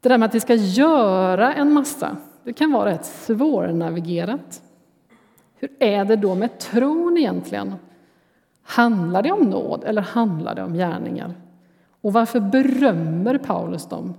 Det 0.00 0.08
där 0.08 0.18
med 0.18 0.26
att 0.26 0.34
vi 0.34 0.40
ska 0.40 0.54
göra 0.54 1.54
en 1.54 1.72
massa, 1.72 2.16
det 2.44 2.52
kan 2.52 2.72
vara 2.72 2.90
rätt 2.90 3.04
svårnavigerat. 3.04 4.62
Hur 5.58 5.70
är 5.78 6.04
det 6.04 6.16
då 6.16 6.34
med 6.34 6.58
tron 6.58 7.18
egentligen? 7.18 7.74
Handlar 8.62 9.22
det 9.22 9.32
om 9.32 9.50
nåd 9.50 9.84
eller 9.84 10.02
handlar 10.02 10.54
det 10.54 10.62
om 10.62 10.74
gärningar? 10.74 11.34
Och 12.00 12.12
varför 12.12 12.40
berömmer 12.40 13.38
Paulus 13.38 13.88
dem? 13.88 14.14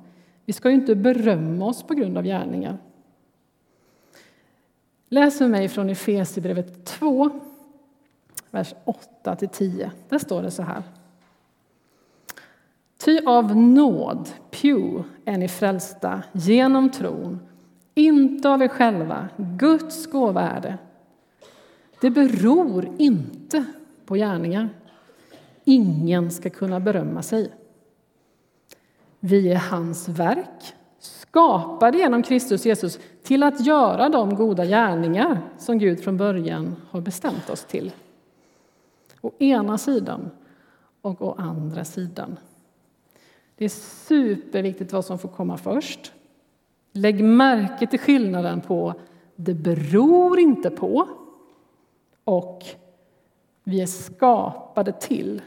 Vi 0.46 0.54
ska 0.54 0.70
ju 0.70 0.76
inte 0.76 0.96
berömma 0.96 1.66
oss 1.66 1.84
på 1.84 1.94
grund 1.94 2.18
av 2.18 2.24
gärningar. 2.24 2.78
Läs 5.10 5.40
med 5.40 5.50
mig 5.50 5.68
från 5.68 5.90
Efesierbrevet 5.90 6.86
2, 6.86 7.30
vers 8.52 8.74
8-10. 9.24 9.90
Där 10.10 10.18
står 10.18 10.42
det 10.42 10.52
så 10.52 10.64
här. 10.64 10.84
Ty 12.98 13.20
av 13.26 13.56
nåd, 13.58 14.30
pew, 14.52 15.04
är 15.26 15.38
ni 15.38 15.48
frälsta 15.48 16.24
genom 16.32 16.90
tron, 16.90 17.40
inte 17.96 18.50
av 18.50 18.62
er 18.62 18.68
själva. 18.68 19.30
Guds 19.38 20.08
gåva 20.08 20.42
är 20.42 20.62
det. 20.62 20.78
Det 22.02 22.10
beror 22.10 22.90
inte 22.98 23.66
på 24.06 24.16
gärningar. 24.16 24.70
Ingen 25.64 26.32
ska 26.32 26.50
kunna 26.50 26.80
berömma 26.80 27.22
sig. 27.22 27.52
Vi 29.20 29.52
är 29.52 29.58
hans 29.58 30.10
verk, 30.10 30.74
skapade 31.00 31.98
genom 31.98 32.24
Kristus 32.24 32.66
Jesus 32.66 33.00
till 33.24 33.44
att 33.44 33.66
göra 33.66 34.10
de 34.10 34.36
goda 34.36 34.66
gärningar 34.66 35.42
som 35.58 35.80
Gud 35.80 36.04
från 36.04 36.18
början 36.18 36.76
har 36.90 37.02
bestämt 37.02 37.50
oss 37.50 37.64
till. 37.64 37.92
Å 39.22 39.32
ena 39.40 39.78
sidan 39.78 40.30
och 41.02 41.22
å 41.22 41.36
andra 41.38 41.86
sidan. 41.86 42.38
Det 43.56 43.66
är 43.66 43.70
superviktigt 43.70 44.94
vad 44.94 45.06
som 45.06 45.20
får 45.20 45.30
komma 45.30 45.58
först. 45.58 46.12
Lägg 46.92 47.24
märke 47.24 47.88
till 47.88 48.00
skillnaden 48.00 48.62
på 48.62 48.94
det 49.36 49.54
beror 49.54 50.40
inte 50.40 50.70
på 50.70 51.08
och 52.30 52.66
vi 53.64 53.82
är 53.82 53.86
skapade 53.86 54.92
till. 54.92 55.42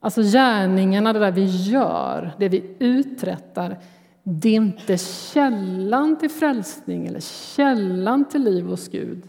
Alltså 0.00 0.22
gärningarna, 0.22 1.12
det 1.12 1.18
där 1.18 1.32
vi 1.32 1.44
gör, 1.44 2.32
det 2.38 2.48
vi 2.48 2.76
uträttar, 2.78 3.78
det 4.22 4.48
är 4.48 4.54
inte 4.54 4.98
källan 4.98 6.18
till 6.18 6.30
frälsning 6.30 7.06
eller 7.06 7.20
källan 7.20 8.24
till 8.24 8.42
liv 8.42 8.64
hos 8.64 8.88
Gud. 8.88 9.28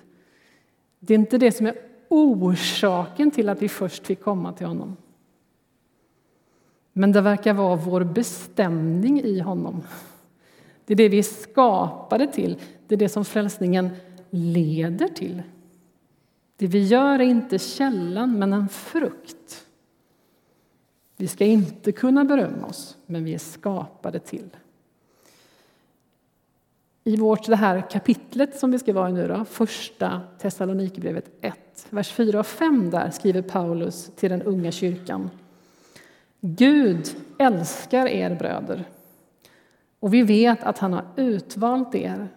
Det 1.00 1.14
är 1.14 1.18
inte 1.18 1.38
det 1.38 1.52
som 1.52 1.66
är 1.66 1.76
orsaken 2.10 3.32
till 3.32 3.50
att 3.50 3.62
vi 3.62 3.70
först 3.70 4.08
fick 4.08 4.24
komma 4.24 4.54
till 4.54 4.68
honom. 4.68 4.98
Men 6.94 7.12
det 7.12 7.22
verkar 7.22 7.54
vara 7.54 7.76
vår 7.76 8.04
bestämning 8.04 9.22
i 9.22 9.40
honom. 9.40 9.84
Det 10.86 10.94
är 10.94 10.98
det 10.98 11.10
vi 11.10 11.20
är 11.20 11.24
skapade 11.24 12.28
till, 12.28 12.58
det 12.88 12.96
är 12.96 13.00
det 13.00 13.10
som 13.10 13.26
frälsningen 13.26 13.90
leder 14.30 15.08
till. 15.08 15.42
Det 16.58 16.68
vi 16.68 16.84
gör 16.84 17.20
är 17.20 17.24
inte 17.24 17.60
källan, 17.60 18.40
men 18.40 18.54
en 18.54 18.70
frukt. 18.70 19.66
Vi 21.18 21.28
ska 21.28 21.46
inte 21.46 21.92
kunna 21.92 22.26
berömma 22.26 22.68
oss, 22.68 22.98
men 23.06 23.24
vi 23.24 23.34
är 23.34 23.38
skapade 23.38 24.20
till. 24.20 24.50
I 27.04 27.18
vårt 27.18 27.46
det 27.46 27.56
här 27.56 27.90
kapitlet 27.90 28.60
som 28.60 28.72
vi 28.72 28.80
ska 28.80 28.94
vara 28.94 29.10
i 29.10 29.14
nu, 29.14 29.28
då, 29.28 29.46
första 29.46 30.22
Thessalonikerbrevet 30.40 31.30
1, 31.42 31.88
vers 31.90 32.12
4 32.12 32.40
och 32.40 32.48
5, 32.48 32.90
där 32.90 33.10
skriver 33.10 33.42
Paulus 33.42 34.12
till 34.16 34.30
den 34.30 34.42
unga 34.42 34.72
kyrkan. 34.72 35.30
Gud 36.42 37.16
älskar 37.38 38.08
er 38.08 38.36
bröder, 38.36 38.86
och 40.00 40.14
vi 40.14 40.24
vet 40.24 40.64
att 40.64 40.78
han 40.78 40.94
har 40.94 41.06
utvalt 41.16 41.96
er. 41.96 42.28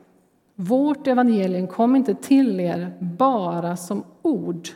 Vårt 0.58 1.06
evangelium 1.06 1.66
kom 1.66 1.96
inte 1.96 2.14
till 2.14 2.60
er 2.60 2.96
bara 3.00 3.76
som 3.76 4.04
ord, 4.22 4.68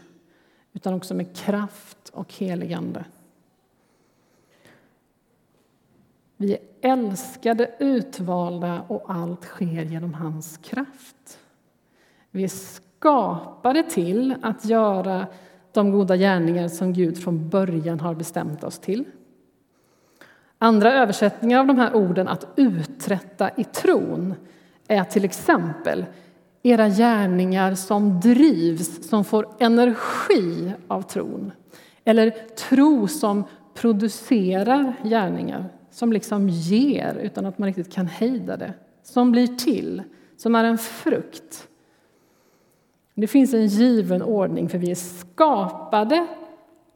utan 0.72 0.94
också 0.94 1.14
med 1.14 1.37
kraft 1.37 2.08
och 2.12 2.34
heligande. 2.34 3.04
Vi 6.37 6.52
är 6.52 6.58
älskade, 6.80 7.70
utvalda 7.78 8.82
och 8.88 9.04
allt 9.06 9.44
sker 9.44 9.82
genom 9.82 10.14
hans 10.14 10.56
kraft. 10.56 11.38
Vi 12.30 12.44
är 12.44 12.49
skapade 12.49 13.82
till 13.82 14.34
att 14.42 14.64
göra 14.64 15.26
de 15.72 15.90
goda 15.90 16.16
gärningar 16.16 16.68
som 16.68 16.92
Gud 16.92 17.22
från 17.22 17.49
början 17.49 18.00
har 18.00 18.14
bestämt 18.14 18.64
oss 18.64 18.78
till. 18.78 19.04
Andra 20.58 20.92
översättningar 20.92 21.60
av 21.60 21.66
de 21.66 21.78
här 21.78 21.94
orden, 21.94 22.28
att 22.28 22.46
uträtta 22.56 23.50
i 23.56 23.64
tron, 23.64 24.34
är 24.90 25.04
till 25.04 25.25
exempel 25.25 26.04
era 26.62 26.88
gärningar 26.88 27.75
som 27.75 28.20
drivs, 28.20 29.09
som 29.09 29.25
får 29.25 29.49
energi 29.59 30.73
av 30.88 31.02
tron. 31.02 31.52
Eller 32.04 32.30
tro 32.68 33.09
som 33.09 33.44
producerar 33.75 34.94
gärningar 35.04 35.68
som 35.90 36.12
liksom 36.12 36.49
ger 36.49 37.14
utan 37.14 37.47
att 37.47 37.59
man 37.59 37.66
riktigt 37.66 37.92
kan 37.92 38.06
hejda 38.06 38.56
det. 38.56 38.75
Som 39.02 39.32
blir 39.32 39.47
till, 39.47 40.02
som 40.37 40.54
är 40.54 40.64
en 40.64 40.78
frukt. 40.78 41.68
Det 43.14 43.26
finns 43.26 43.54
en 43.54 43.66
given 43.66 44.23
ordning, 44.23 44.68
för 44.68 44.78
vi 44.78 44.90
är 44.90 44.94
skapade 44.94 46.26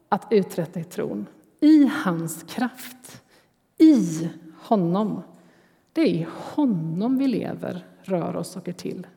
att 0.09 0.27
uträtta 0.31 0.79
i 0.79 0.83
tron. 0.83 1.25
I 1.59 1.91
hans 2.03 2.43
kraft, 2.43 3.23
i 3.77 4.29
honom. 4.61 5.21
Det 5.95 6.01
är 6.01 6.07
i 6.07 6.27
honom 6.29 7.17
vi 7.17 7.27
lever, 7.27 7.85
rör 8.01 8.35
oss 8.35 8.55
och 8.55 8.67
är 8.67 8.73
till. 8.73 9.07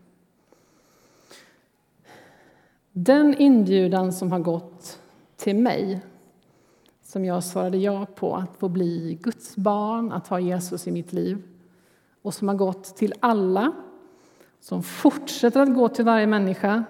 Den 2.92 3.34
inbjudan 3.34 4.12
som 4.12 4.32
har 4.32 4.38
gått 4.38 5.00
till 5.36 5.56
mig 5.56 6.00
som 7.02 7.24
jag 7.24 7.44
svarade 7.44 7.78
ja 7.78 8.06
på, 8.14 8.36
att 8.36 8.56
få 8.56 8.68
bli 8.68 9.18
Guds 9.22 9.56
barn, 9.56 10.12
att 10.12 10.28
ha 10.28 10.40
Jesus 10.40 10.86
i 10.86 10.90
mitt 10.90 11.12
liv 11.12 11.42
och 12.22 12.34
som 12.34 12.48
har 12.48 12.54
gått 12.54 12.96
till 12.96 13.14
alla, 13.20 13.72
som 14.60 14.82
fortsätter 14.82 15.60
att 15.60 15.74
gå 15.74 15.88
till 15.88 16.04
varje 16.04 16.26
människa 16.26 16.84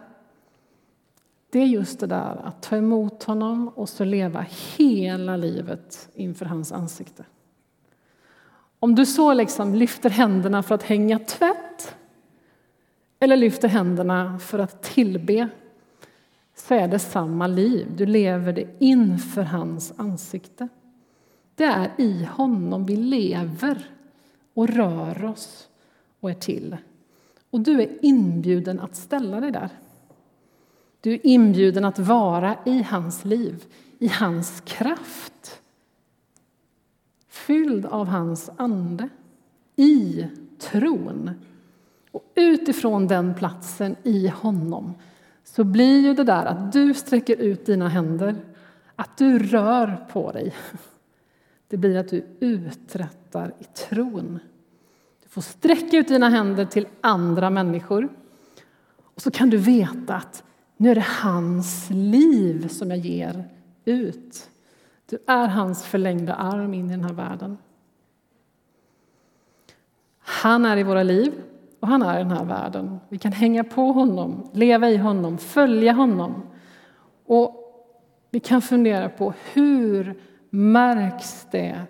det 1.50 1.58
är 1.58 1.66
just 1.66 2.00
det 2.00 2.06
där 2.06 2.40
att 2.44 2.62
ta 2.62 2.76
emot 2.76 3.24
honom 3.24 3.68
och 3.68 3.88
så 3.88 4.04
leva 4.04 4.46
hela 4.76 5.36
livet 5.36 6.08
inför 6.14 6.44
hans 6.44 6.72
ansikte. 6.72 7.24
Om 8.80 8.94
du 8.94 9.06
så 9.06 9.34
liksom 9.34 9.74
lyfter 9.74 10.10
händerna 10.10 10.62
för 10.62 10.74
att 10.74 10.82
hänga 10.82 11.18
tvätt 11.18 11.96
eller 13.20 13.36
lyfter 13.36 13.68
händerna 13.68 14.38
för 14.38 14.58
att 14.58 14.82
tillbe 14.82 15.48
så 16.54 16.74
är 16.74 16.88
det 16.88 16.98
samma 16.98 17.46
liv. 17.46 17.86
Du 17.96 18.06
lever 18.06 18.52
det 18.52 18.66
inför 18.78 19.42
hans 19.42 19.92
ansikte. 19.96 20.68
Det 21.54 21.64
är 21.64 21.90
i 21.98 22.24
honom 22.24 22.86
vi 22.86 22.96
lever 22.96 23.90
och 24.54 24.68
rör 24.68 25.24
oss 25.24 25.68
och 26.20 26.30
är 26.30 26.34
till. 26.34 26.76
Och 27.50 27.60
du 27.60 27.82
är 27.82 28.04
inbjuden 28.04 28.80
att 28.80 28.96
ställa 28.96 29.40
dig 29.40 29.50
där. 29.50 29.68
Du 31.00 31.12
är 31.12 31.26
inbjuden 31.26 31.84
att 31.84 31.98
vara 31.98 32.56
i 32.64 32.82
hans 32.82 33.24
liv, 33.24 33.64
i 33.98 34.08
hans 34.08 34.62
kraft. 34.64 35.62
Fylld 37.48 37.86
av 37.86 38.06
hans 38.06 38.50
ande, 38.56 39.08
i 39.76 40.26
tron. 40.58 41.30
Och 42.10 42.32
utifrån 42.34 43.06
den 43.06 43.34
platsen 43.34 43.96
i 44.02 44.28
honom 44.28 44.94
så 45.44 45.64
blir 45.64 46.00
ju 46.00 46.14
det 46.14 46.24
där 46.24 46.46
att 46.46 46.72
du 46.72 46.94
sträcker 46.94 47.36
ut 47.36 47.66
dina 47.66 47.88
händer, 47.88 48.36
att 48.96 49.16
du 49.16 49.38
rör 49.38 50.06
på 50.12 50.32
dig. 50.32 50.54
Det 51.68 51.76
blir 51.76 51.96
att 51.96 52.08
du 52.08 52.26
uträttar 52.40 53.54
i 53.58 53.64
tron. 53.64 54.38
Du 55.22 55.28
får 55.28 55.42
sträcka 55.42 55.96
ut 55.96 56.08
dina 56.08 56.28
händer 56.28 56.64
till 56.64 56.86
andra 57.00 57.50
människor. 57.50 58.08
Och 59.14 59.22
så 59.22 59.30
kan 59.30 59.50
du 59.50 59.56
veta 59.56 60.14
att 60.14 60.44
nu 60.76 60.90
är 60.90 60.94
det 60.94 61.06
hans 61.22 61.90
liv 61.90 62.68
som 62.68 62.90
jag 62.90 62.98
ger 62.98 63.44
ut. 63.84 64.50
Du 65.10 65.18
är 65.26 65.48
hans 65.48 65.84
förlängda 65.84 66.34
arm 66.34 66.74
in 66.74 66.86
i 66.86 66.90
den 66.90 67.04
här 67.04 67.12
världen. 67.12 67.58
Han 70.18 70.64
är 70.64 70.76
i 70.76 70.82
våra 70.82 71.02
liv 71.02 71.32
och 71.80 71.88
han 71.88 72.02
är 72.02 72.20
i 72.20 72.22
den 72.22 72.32
här 72.32 72.44
världen. 72.44 72.98
Vi 73.08 73.18
kan 73.18 73.32
hänga 73.32 73.64
på 73.64 73.92
honom, 73.92 74.50
leva 74.52 74.90
i 74.90 74.96
honom, 74.96 75.38
följa 75.38 75.92
honom. 75.92 76.42
Och 77.26 77.54
vi 78.30 78.40
kan 78.40 78.62
fundera 78.62 79.08
på 79.08 79.34
hur 79.52 80.20
märks 80.50 81.46
det 81.50 81.82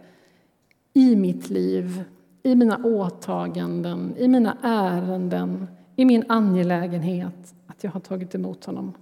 i 0.93 1.17
mitt 1.17 1.51
liv, 1.51 2.05
i 2.43 2.55
mina 2.55 2.77
åtaganden, 2.85 4.15
i 4.19 4.29
mina 4.29 4.57
ärenden, 4.63 5.67
i 5.97 6.05
min 6.05 6.25
angelägenhet 6.29 7.55
att 7.67 7.85
jag 7.85 7.91
har 7.91 8.01
tagit 8.01 8.35
emot 8.35 8.65
honom. 8.65 8.93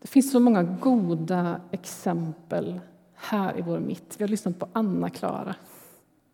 Det 0.00 0.08
finns 0.08 0.32
så 0.32 0.40
många 0.40 0.62
goda 0.62 1.60
exempel 1.70 2.80
här 3.14 3.58
i 3.58 3.62
vår 3.62 3.78
mitt. 3.78 4.14
Vi 4.18 4.24
har 4.24 4.28
lyssnat 4.28 4.58
på 4.58 4.68
Anna-Klara, 4.72 5.54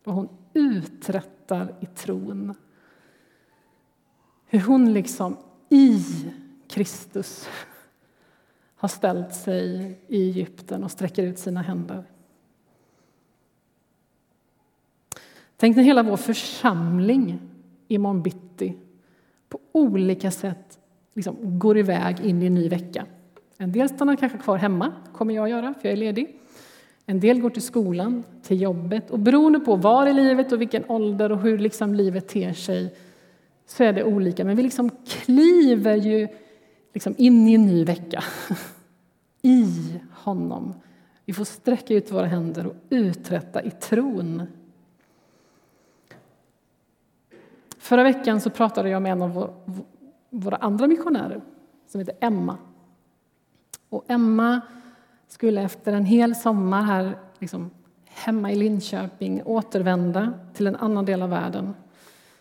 vad 0.03 0.15
hon 0.15 0.29
uträttar 0.53 1.75
i 1.79 1.85
tron. 1.85 2.55
Hur 4.45 4.59
hon 4.59 4.93
liksom 4.93 5.37
i 5.69 6.05
Kristus 6.67 7.47
har 8.75 8.87
ställt 8.87 9.35
sig 9.35 9.99
i 10.07 10.29
Egypten 10.29 10.83
och 10.83 10.91
sträcker 10.91 11.23
ut 11.23 11.39
sina 11.39 11.61
händer. 11.61 12.03
Tänk 15.57 15.75
när 15.75 15.83
hela 15.83 16.03
vår 16.03 16.17
församling 16.17 17.39
i 17.87 17.97
morgon 17.97 18.23
bitti 18.23 18.77
på 19.49 19.59
olika 19.71 20.31
sätt 20.31 20.79
liksom 21.13 21.59
går 21.59 21.77
iväg 21.77 22.19
in 22.19 22.41
i 22.41 22.45
en 22.45 22.53
ny 22.53 22.69
vecka. 22.69 23.05
En 23.57 23.71
del 23.71 23.89
stannar 23.89 24.15
kanske 24.15 24.37
kvar 24.37 24.57
hemma, 24.57 24.93
kommer 25.13 25.33
jag 25.33 25.49
göra, 25.49 25.73
för 25.73 25.87
jag 25.87 25.93
är 25.93 25.97
ledig. 25.97 26.39
En 27.05 27.19
del 27.19 27.41
går 27.41 27.49
till 27.49 27.61
skolan, 27.61 28.23
till 28.43 28.61
jobbet. 28.61 29.11
Och 29.11 29.19
beroende 29.19 29.59
på 29.59 29.75
var 29.75 30.07
i 30.07 30.13
livet 30.13 30.51
och 30.51 30.61
vilken 30.61 30.83
ålder 30.87 31.31
och 31.31 31.39
hur 31.39 31.57
liksom 31.57 31.93
livet 31.93 32.27
ter 32.27 32.53
sig 32.53 32.95
så 33.65 33.83
är 33.83 33.93
det 33.93 34.03
olika. 34.03 34.45
Men 34.45 34.55
vi 34.55 34.63
liksom 34.63 34.89
kliver 35.05 35.95
ju 35.95 36.27
liksom 36.93 37.15
in 37.17 37.47
i 37.47 37.53
en 37.53 37.65
ny 37.65 37.85
vecka 37.85 38.23
i 39.41 39.99
honom. 40.11 40.73
Vi 41.25 41.33
får 41.33 41.45
sträcka 41.45 41.93
ut 41.93 42.11
våra 42.11 42.25
händer 42.25 42.67
och 42.67 42.75
uträtta 42.89 43.63
i 43.63 43.71
tron. 43.71 44.43
Förra 47.77 48.03
veckan 48.03 48.41
så 48.41 48.49
pratade 48.49 48.89
jag 48.89 49.01
med 49.01 49.11
en 49.11 49.21
av 49.21 49.53
våra 50.29 50.55
andra 50.55 50.87
missionärer 50.87 51.41
som 51.87 51.99
heter 51.99 52.15
Emma. 52.19 52.57
Och 53.89 54.05
Emma 54.07 54.61
skulle 55.27 55.61
efter 55.61 55.93
en 55.93 56.05
hel 56.05 56.35
sommar 56.35 56.83
här 56.83 57.17
liksom, 57.39 57.71
hemma 58.05 58.51
i 58.51 58.55
Linköping 58.55 59.43
återvända 59.43 60.33
till 60.53 60.67
en 60.67 60.75
annan 60.75 61.05
del 61.05 61.21
av 61.21 61.29
världen. 61.29 61.73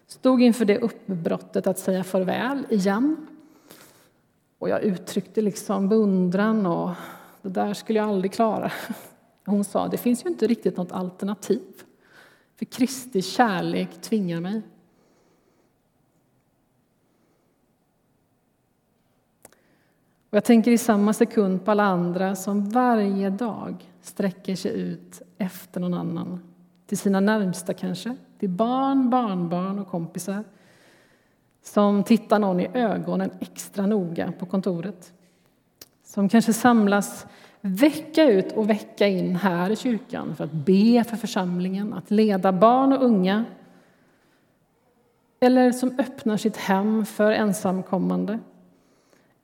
Stod 0.07 0.43
inför 0.43 0.65
det 0.65 0.79
uppbrottet 0.79 1.67
att 1.67 1.79
säga 1.79 2.05
farväl 2.05 2.67
igen. 2.71 3.27
Och 4.59 4.69
jag 4.69 4.83
uttryckte 4.83 5.41
liksom 5.41 5.89
beundran 5.89 6.67
och 6.67 6.91
det 7.43 7.49
där 7.49 7.75
skulle 7.75 7.99
jag 7.99 8.09
aldrig 8.09 8.33
klara. 8.33 8.73
Hon 9.45 9.65
sa 9.65 9.89
det 9.89 9.97
finns 9.97 10.25
ju 10.25 10.29
inte 10.29 10.47
riktigt 10.47 10.77
något 10.77 10.93
alternativ. 10.93 11.83
För 12.57 12.65
Kristi 12.65 13.23
kärlek 13.23 14.01
tvingar 14.01 14.41
mig. 14.41 14.63
Och 20.35 20.37
jag 20.37 20.45
tänker 20.45 20.71
i 20.71 20.79
samma 20.79 21.13
sekund 21.13 21.65
på 21.65 21.71
alla 21.71 21.83
andra 21.83 22.35
som 22.35 22.69
varje 22.69 23.31
dag 23.31 23.91
sträcker 24.03 24.57
sig 24.57 24.81
ut 24.81 25.23
efter 25.39 25.81
någon 25.81 25.95
annan. 25.95 26.41
Till 26.87 26.99
sina 26.99 27.21
närmsta 27.21 27.75
kanske, 27.75 28.17
till 28.39 28.49
barn, 28.49 29.11
barnbarn 29.11 29.79
och 29.79 29.89
kompisar. 29.89 30.45
Som 31.63 32.05
tittar 32.05 32.39
någon 32.39 32.61
i 32.61 32.71
ögonen 32.75 33.31
extra 33.41 33.87
noga 33.87 34.33
på 34.39 34.47
kontoret. 34.47 35.13
Som 36.05 36.29
kanske 36.29 36.53
samlas 36.53 37.27
vecka 37.61 38.25
ut 38.25 38.53
och 38.53 38.71
vecka 38.71 39.07
in 39.07 39.37
här 39.37 39.71
i 39.71 39.77
kyrkan 39.77 40.37
för 40.37 40.45
att 40.45 40.53
be 40.53 41.05
för 41.05 41.17
församlingen, 41.17 41.93
att 41.93 42.11
leda 42.11 42.53
barn 42.53 42.93
och 42.93 43.05
unga. 43.05 43.45
Eller 45.41 45.73
som 45.73 45.99
öppnar 45.99 46.37
sitt 46.37 46.57
hem 46.57 47.07
för 47.07 47.33
ensamkommande 47.33 48.39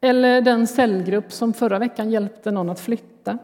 eller 0.00 0.40
den 0.40 0.66
cellgrupp 0.66 1.32
som 1.32 1.52
förra 1.52 1.78
veckan 1.78 2.10
hjälpte 2.10 2.50
någon 2.50 2.70
att 2.70 2.80
flytta. 2.80 3.38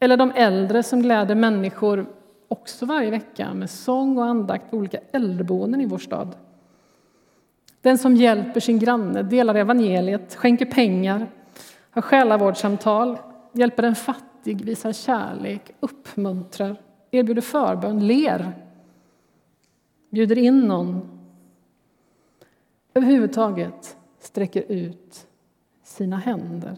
Eller 0.00 0.16
de 0.16 0.30
äldre 0.30 0.82
som 0.82 1.02
gläder 1.02 1.34
människor 1.34 2.06
också 2.48 2.86
varje 2.86 3.10
vecka 3.10 3.54
med 3.54 3.70
sång 3.70 4.18
och 4.18 4.24
andakt 4.24 4.70
på 4.70 4.76
olika 4.76 4.98
äldreboenden 5.12 5.80
i 5.80 5.86
vår 5.86 5.98
stad. 5.98 6.36
Den 7.80 7.98
som 7.98 8.16
hjälper 8.16 8.60
sin 8.60 8.78
granne, 8.78 9.22
delar 9.22 9.54
evangeliet, 9.54 10.34
skänker 10.34 10.66
pengar, 10.66 11.26
har 11.90 12.02
själavårdssamtal, 12.02 13.18
hjälper 13.52 13.82
en 13.82 13.94
fattig, 13.94 14.64
visar 14.64 14.92
kärlek, 14.92 15.70
uppmuntrar, 15.80 16.76
erbjuder 17.10 17.42
förbön, 17.42 18.06
ler, 18.06 18.52
bjuder 20.10 20.38
in 20.38 20.60
någon. 20.60 21.18
Överhuvudtaget 22.94 23.96
sträcker 24.18 24.64
ut 24.68 25.26
sina 25.88 26.16
händer 26.16 26.76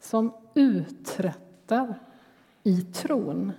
som 0.00 0.32
uträttar 0.54 1.98
i 2.62 2.80
tron. 2.82 3.52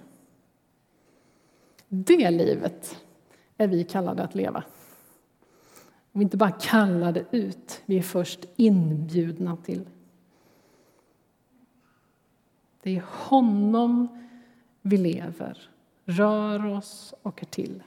Det 1.87 2.31
livet 2.31 2.97
är 3.57 3.67
vi 3.67 3.83
kallade 3.83 4.23
att 4.23 4.35
leva. 4.35 4.63
Vi 6.11 6.19
är 6.19 6.23
inte 6.23 6.37
bara 6.37 6.51
kallade 6.51 7.25
ut, 7.31 7.81
vi 7.85 7.97
är 7.97 8.01
först 8.01 8.45
inbjudna 8.55 9.57
till. 9.57 9.85
Det 12.81 12.97
är 12.97 13.03
honom 13.07 14.07
vi 14.81 14.97
lever, 14.97 15.69
rör 16.05 16.65
oss 16.65 17.13
och 17.21 17.41
är 17.41 17.47
till. 17.47 17.83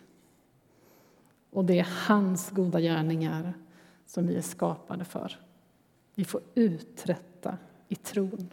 Och 1.51 1.65
det 1.65 1.79
är 1.79 1.89
hans 2.09 2.51
goda 2.51 2.81
gärningar 2.81 3.55
som 4.07 4.27
vi 4.27 4.37
är 4.37 4.43
skapade 4.43 5.05
för 5.05 5.44
vi 6.15 6.25
får 6.25 6.41
uträtta 6.55 7.59
i 7.89 7.95
tron. 7.95 8.51